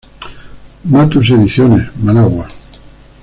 [0.85, 2.47] Matus Ediciones: Managua.